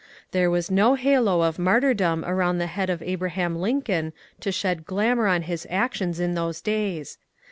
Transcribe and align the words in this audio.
There 0.31 0.49
was 0.49 0.71
no 0.71 0.95
halo 0.95 1.41
of 1.43 1.59
martyrdom 1.59 2.25
around 2.25 2.57
the 2.57 2.65
head 2.65 2.89
of 2.89 3.01
^^Abraham 3.01 3.55
Lincoln 3.57 4.13
to 4.39 4.51
shed 4.51 4.83
glamour 4.87 5.27
on 5.27 5.43
his 5.43 5.67
actions 5.69 6.19
in 6.19 6.33
those 6.33 6.59
days. 6.59 7.19